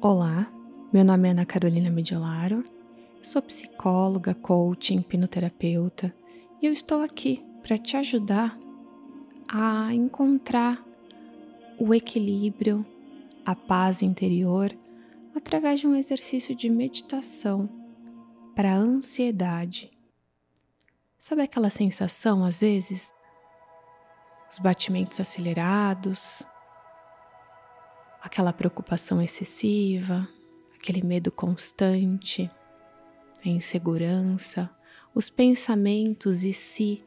[0.00, 0.46] Olá,
[0.92, 2.64] meu nome é Ana Carolina Mediolaro,
[3.20, 6.14] sou psicóloga, coaching, hipnoterapeuta
[6.62, 8.56] e eu estou aqui para te ajudar
[9.48, 10.80] a encontrar
[11.80, 12.86] o equilíbrio,
[13.44, 14.72] a paz interior
[15.34, 17.68] através de um exercício de meditação
[18.54, 19.90] para a ansiedade.
[21.18, 23.12] Sabe aquela sensação, às vezes,
[24.48, 26.46] os batimentos acelerados,
[28.28, 30.28] aquela preocupação excessiva,
[30.74, 32.50] aquele medo constante,
[33.42, 34.70] a insegurança,
[35.14, 37.02] os pensamentos e se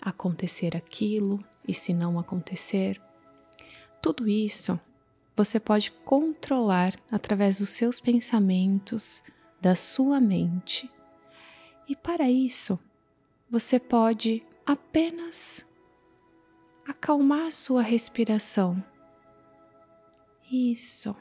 [0.00, 3.00] acontecer aquilo e se não acontecer.
[4.02, 4.78] Tudo isso
[5.36, 9.22] você pode controlar através dos seus pensamentos,
[9.60, 10.90] da sua mente.
[11.88, 12.76] E para isso,
[13.48, 15.64] você pode apenas
[16.84, 18.82] acalmar sua respiração
[20.52, 21.16] isso.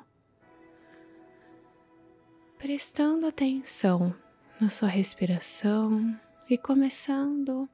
[2.57, 4.13] Prestando atenção
[4.59, 7.67] na sua respiração e começando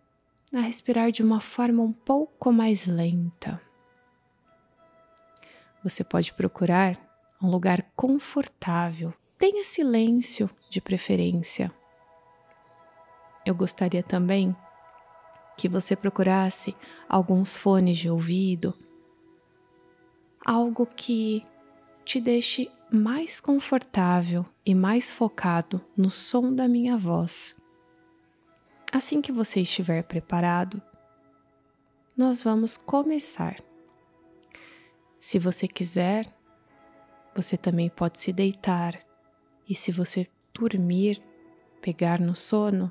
[0.53, 3.59] a respirar de uma forma um pouco mais lenta.
[5.83, 6.95] Você pode procurar
[7.41, 11.72] um lugar confortável, tenha silêncio de preferência.
[13.45, 14.55] Eu gostaria também
[15.58, 16.75] que você procurasse
[17.09, 18.78] alguns fones de ouvido
[20.48, 21.45] algo que
[22.06, 27.53] te deixe mais confortável e mais focado no som da minha voz.
[28.94, 30.81] Assim que você estiver preparado,
[32.16, 33.58] nós vamos começar.
[35.20, 36.25] Se você quiser,
[37.36, 38.98] você também pode se deitar
[39.68, 41.22] e se você dormir,
[41.81, 42.90] pegar no sono,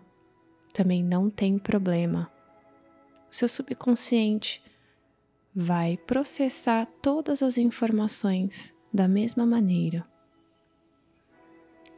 [0.74, 2.30] também não tem problema.
[3.30, 4.62] O seu subconsciente
[5.58, 10.06] vai processar todas as informações da mesma maneira.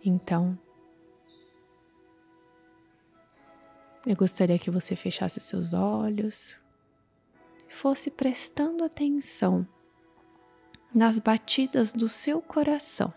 [0.04, 0.56] Então,
[4.06, 6.56] eu gostaria que você fechasse seus olhos
[7.68, 9.66] e fosse prestando atenção
[10.94, 13.12] nas batidas do seu coração,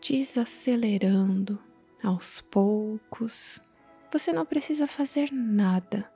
[0.00, 1.60] desacelerando
[2.00, 3.60] aos poucos.
[4.12, 6.08] Você não precisa fazer nada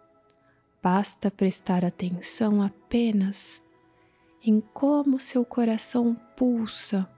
[0.83, 3.63] Basta prestar atenção apenas
[4.43, 7.09] em como seu coração pulsa,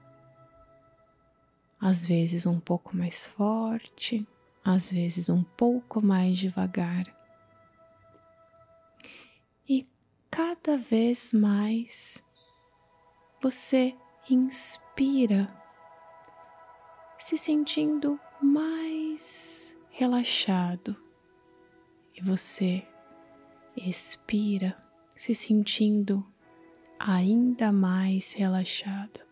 [1.81, 4.27] às vezes um pouco mais forte,
[4.63, 7.05] às vezes um pouco mais devagar.
[9.67, 9.87] E
[10.29, 12.23] cada vez mais
[13.41, 13.95] você
[14.29, 15.51] inspira,
[17.17, 20.95] se sentindo mais relaxado,
[22.15, 22.87] e você
[23.77, 24.77] expira,
[25.15, 26.25] se sentindo
[26.99, 29.25] ainda mais relaxada.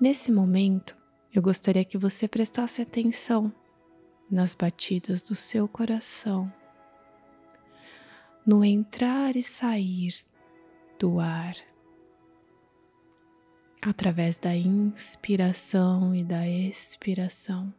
[0.00, 0.96] Nesse momento,
[1.34, 3.52] eu gostaria que você prestasse atenção
[4.30, 6.52] nas batidas do seu coração,
[8.46, 10.14] no entrar e sair
[10.98, 11.54] do ar,
[13.82, 17.72] através da inspiração e da expiração.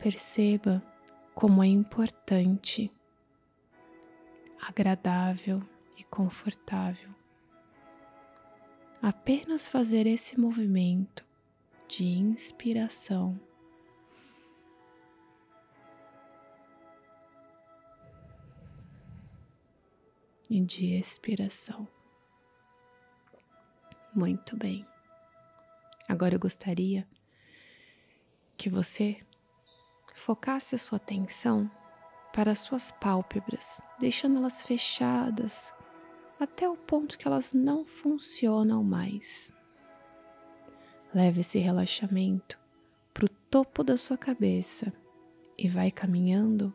[0.00, 0.82] Perceba
[1.34, 2.90] como é importante,
[4.60, 5.60] agradável
[5.96, 7.20] e confortável
[9.02, 11.24] apenas fazer esse movimento
[11.88, 13.40] de inspiração.
[20.48, 21.86] E de expiração.
[24.12, 24.84] Muito bem.
[26.08, 27.06] Agora eu gostaria
[28.58, 29.20] que você
[30.20, 31.70] focasse a sua atenção
[32.32, 35.72] para as suas pálpebras, deixando-elas fechadas
[36.38, 39.52] até o ponto que elas não funcionam mais.
[41.12, 42.58] Leve esse relaxamento
[43.12, 44.92] para o topo da sua cabeça
[45.58, 46.72] e vai caminhando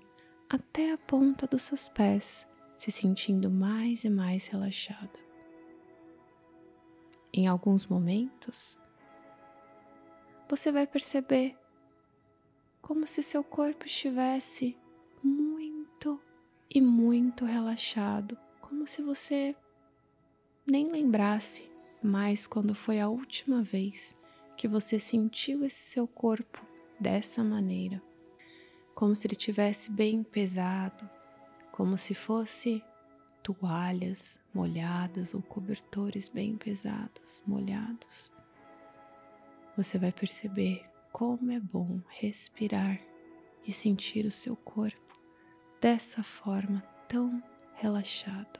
[0.49, 5.19] até a ponta dos seus pés, se sentindo mais e mais relaxada.
[7.31, 8.77] Em alguns momentos,
[10.49, 11.55] você vai perceber
[12.85, 14.77] como se seu corpo estivesse
[15.23, 16.21] muito
[16.69, 19.55] e muito relaxado, como se você
[20.67, 21.67] nem lembrasse
[22.03, 24.15] mais quando foi a última vez
[24.55, 26.63] que você sentiu esse seu corpo
[26.99, 27.99] dessa maneira,
[28.93, 31.09] como se ele tivesse bem pesado,
[31.71, 32.83] como se fosse
[33.41, 38.31] toalhas molhadas ou cobertores bem pesados, molhados,
[39.75, 40.85] você vai perceber
[41.17, 42.99] como é bom respirar
[43.65, 45.17] e sentir o seu corpo
[45.79, 47.41] dessa forma tão
[47.75, 48.59] relaxado.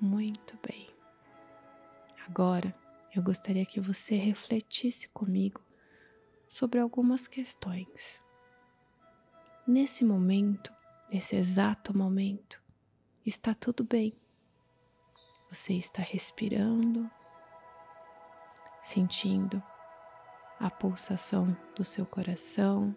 [0.00, 0.88] Muito bem.
[2.26, 2.74] Agora
[3.14, 5.60] eu gostaria que você refletisse comigo
[6.48, 8.18] sobre algumas questões.
[9.66, 10.72] Nesse momento,
[11.10, 12.62] nesse exato momento,
[13.26, 14.16] está tudo bem.
[15.50, 17.10] Você está respirando,
[18.84, 19.62] sentindo
[20.60, 22.94] a pulsação do seu coração.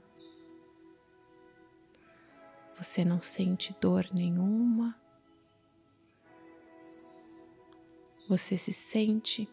[2.78, 5.00] Você não sente dor nenhuma.
[8.28, 9.50] Você se sente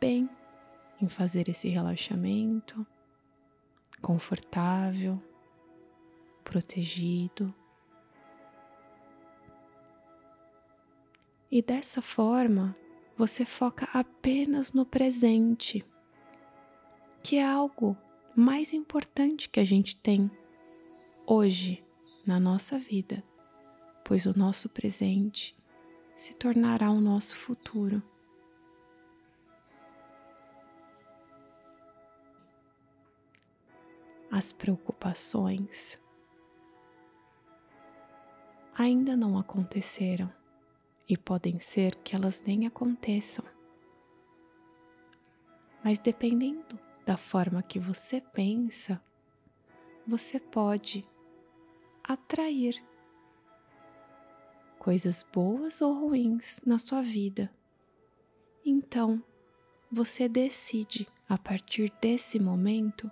[0.00, 0.30] bem
[1.02, 2.86] em fazer esse relaxamento,
[4.00, 5.18] confortável
[6.44, 7.52] protegido.
[11.50, 12.76] E dessa forma,
[13.16, 15.84] você foca apenas no presente,
[17.22, 17.96] que é algo
[18.34, 20.30] mais importante que a gente tem
[21.26, 21.84] hoje
[22.26, 23.22] na nossa vida,
[24.04, 25.56] pois o nosso presente
[26.16, 28.02] se tornará o nosso futuro.
[34.30, 36.00] As preocupações
[38.76, 40.32] ainda não aconteceram
[41.08, 43.44] e podem ser que elas nem aconteçam.
[45.82, 49.00] Mas dependendo da forma que você pensa,
[50.06, 51.06] você pode
[52.02, 52.82] atrair
[54.78, 57.50] coisas boas ou ruins na sua vida.
[58.64, 59.22] Então,
[59.90, 63.10] você decide, a partir desse momento,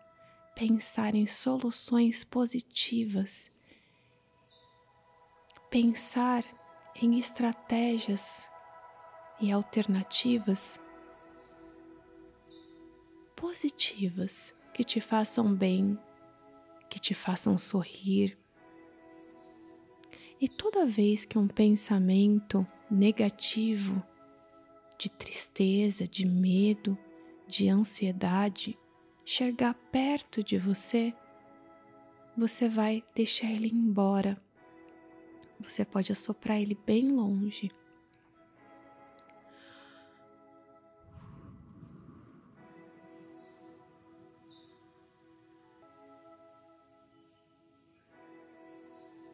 [0.55, 3.51] pensar em soluções positivas
[5.73, 6.45] pensar
[6.95, 8.49] em estratégias
[9.41, 10.81] e alternativas
[13.35, 15.99] positivas que te façam bem,
[16.89, 18.39] que te façam sorrir.
[20.41, 24.03] E toda vez que um pensamento negativo,
[24.99, 26.97] de tristeza, de medo,
[27.49, 28.79] de ansiedade
[29.25, 31.13] chegar perto de você,
[32.37, 34.41] você vai deixar ele embora
[35.63, 37.71] você pode assoprar ele bem longe.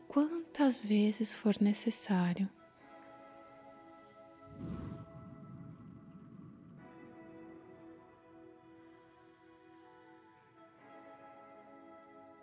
[0.06, 2.48] Quantas vezes for necessário.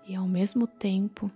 [0.07, 1.31] E ao mesmo tempo,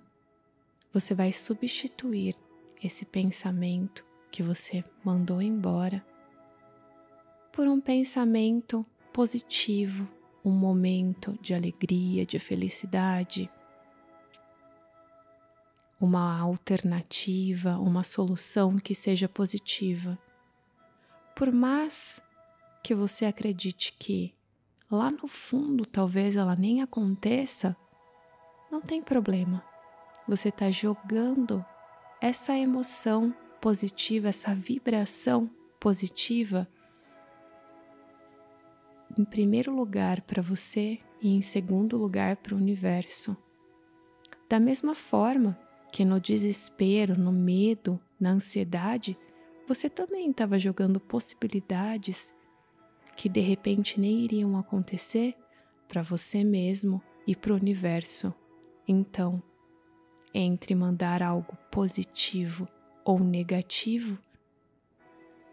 [0.91, 2.35] você vai substituir
[2.83, 6.05] esse pensamento que você mandou embora
[7.51, 10.07] por um pensamento positivo,
[10.43, 13.49] um momento de alegria, de felicidade,
[15.99, 20.17] uma alternativa, uma solução que seja positiva.
[21.35, 22.21] Por mais
[22.81, 24.33] que você acredite que
[24.89, 27.75] lá no fundo talvez ela nem aconteça,
[28.71, 29.68] não tem problema
[30.29, 31.65] você está jogando
[32.21, 35.49] essa emoção positiva, essa vibração
[35.79, 36.67] positiva,
[39.17, 43.35] em primeiro lugar para você e em segundo lugar para o universo.
[44.47, 45.59] Da mesma forma
[45.91, 49.17] que no desespero, no medo, na ansiedade,
[49.67, 52.31] você também estava jogando possibilidades
[53.15, 55.35] que de repente nem iriam acontecer
[55.87, 58.31] para você mesmo e para o universo.
[58.87, 59.41] Então,
[60.33, 62.67] entre mandar algo positivo
[63.03, 64.17] ou negativo,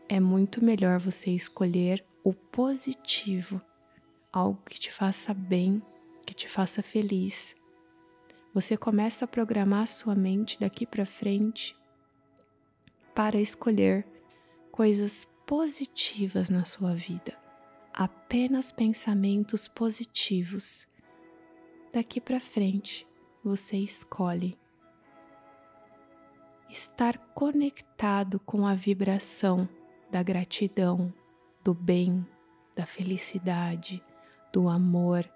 [0.08, 3.60] é muito melhor você escolher o positivo,
[4.32, 5.82] algo que te faça bem,
[6.26, 7.56] que te faça feliz.
[8.54, 11.76] Você começa a programar sua mente daqui para frente
[13.14, 14.06] para escolher
[14.70, 17.36] coisas positivas na sua vida,
[17.92, 20.86] apenas pensamentos positivos.
[21.92, 23.06] Daqui para frente,
[23.42, 24.58] você escolhe
[26.68, 29.68] estar conectado com a vibração
[30.10, 31.12] da gratidão,
[31.62, 32.26] do bem,
[32.74, 34.02] da felicidade,
[34.52, 35.28] do amor.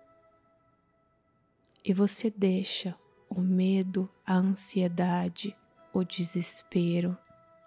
[1.84, 2.94] E você deixa
[3.28, 5.56] o medo, a ansiedade,
[5.92, 7.16] o desespero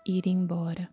[0.06, 0.90] ir embora.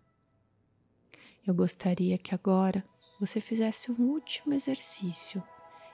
[1.45, 2.83] Eu gostaria que agora
[3.19, 5.43] você fizesse um último exercício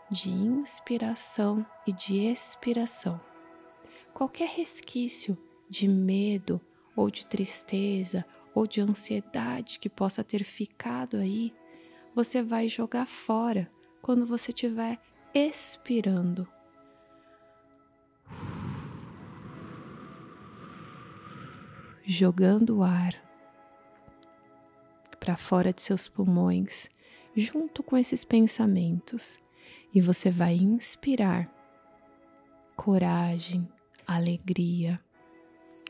[0.09, 3.19] de inspiração e de expiração
[4.17, 5.37] qualquer resquício
[5.69, 6.61] de medo
[6.95, 11.53] ou de tristeza ou de ansiedade que possa ter ficado aí,
[12.15, 13.69] você vai jogar fora
[14.01, 14.99] quando você estiver
[15.33, 16.47] expirando.
[22.03, 23.13] Jogando o ar
[25.19, 26.89] para fora de seus pulmões,
[27.35, 29.37] junto com esses pensamentos,
[29.93, 31.51] e você vai inspirar
[32.75, 33.67] coragem,
[34.07, 34.99] alegria,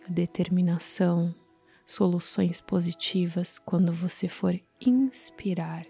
[0.09, 1.33] determinação,
[1.85, 5.85] soluções positivas quando você for inspirar.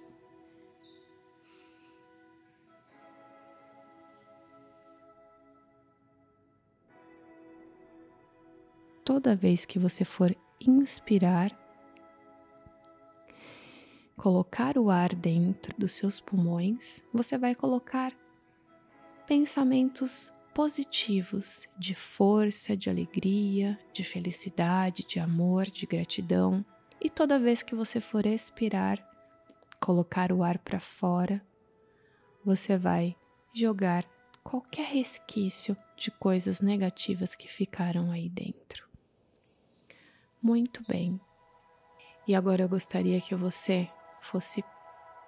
[9.03, 11.57] Toda vez que você for inspirar,
[14.17, 18.13] colocar o ar dentro dos seus pulmões, você vai colocar
[19.25, 26.65] pensamentos positivos de força, de alegria, de felicidade, de amor, de gratidão.
[26.99, 28.97] E toda vez que você for expirar,
[29.79, 31.45] colocar o ar para fora,
[32.43, 33.15] você vai
[33.53, 34.03] jogar
[34.43, 38.89] qualquer resquício de coisas negativas que ficaram aí dentro.
[40.41, 41.21] Muito bem.
[42.27, 43.87] E agora eu gostaria que você
[44.19, 44.63] fosse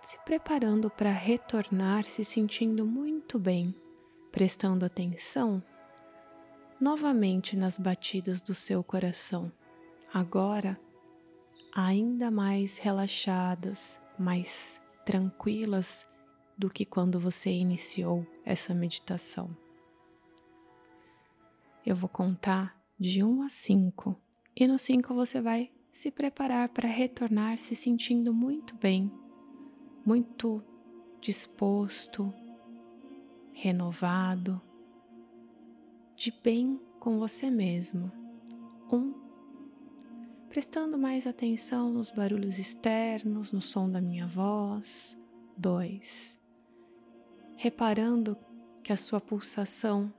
[0.01, 3.75] se preparando para retornar se sentindo muito bem
[4.31, 5.63] prestando atenção
[6.79, 9.51] novamente nas batidas do seu coração,
[10.13, 10.79] agora
[11.75, 16.07] ainda mais relaxadas, mais tranquilas
[16.57, 19.55] do que quando você iniciou essa meditação.
[21.85, 24.15] Eu vou contar de 1 a 5
[24.55, 29.11] e no 5 você vai se preparar para retornar se sentindo muito bem,
[30.05, 30.63] muito
[31.19, 32.33] disposto,
[33.61, 34.61] renovado,
[36.15, 38.09] de bem com você mesmo.
[38.89, 39.13] Um,
[40.47, 45.17] prestando mais atenção nos barulhos externos, no som da minha voz.
[45.57, 46.39] Dois,
[47.57, 48.37] reparando
[48.81, 50.13] que a sua pulsação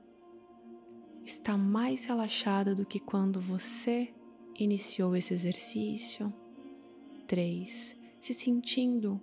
[1.25, 4.13] está mais relaxada do que quando você
[4.53, 6.31] iniciou esse exercício.
[7.25, 9.19] Três, se sentindo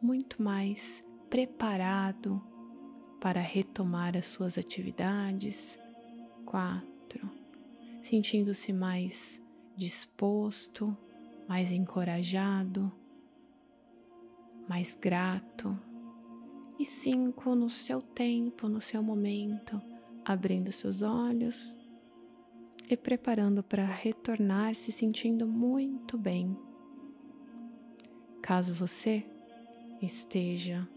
[0.00, 2.40] muito mais preparado
[3.20, 5.78] para retomar as suas atividades.
[6.44, 7.30] Quatro,
[8.02, 9.42] sentindo-se mais
[9.76, 10.96] disposto,
[11.48, 12.92] mais encorajado,
[14.68, 15.78] mais grato.
[16.78, 19.80] E cinco, no seu tempo, no seu momento,
[20.24, 21.76] abrindo seus olhos
[22.88, 26.56] e preparando para retornar se sentindo muito bem.
[28.40, 29.26] Caso você
[30.00, 30.88] esteja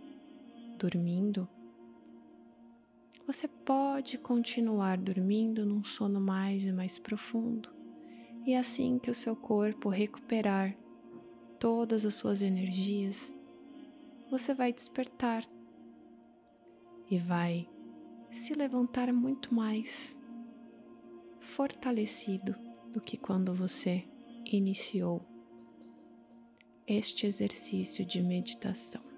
[0.77, 1.49] dormindo,
[3.31, 7.69] você pode continuar dormindo num sono mais e mais profundo,
[8.45, 10.75] e assim que o seu corpo recuperar
[11.57, 13.33] todas as suas energias,
[14.29, 15.45] você vai despertar
[17.09, 17.69] e vai
[18.29, 20.17] se levantar muito mais
[21.39, 22.53] fortalecido
[22.91, 24.03] do que quando você
[24.45, 25.25] iniciou
[26.85, 29.10] este exercício de meditação.